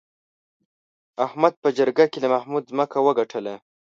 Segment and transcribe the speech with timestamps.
[1.25, 3.55] احمد په جرګه کې له محمود ځمکه وګټله.